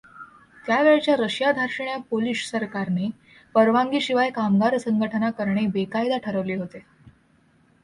त्यावेळच्या 0.65 1.15
रशियाधार्जिण्या 1.15 1.97
पोलिश 2.09 2.45
सरकारने 2.49 3.09
परवानगी 3.55 4.01
शिवाय 4.01 4.29
कामगार 4.29 4.77
संघटना 4.77 5.29
करणे 5.31 5.67
बेकायदा 5.67 6.17
ठरवले 6.17 6.55
होते. 6.55 6.83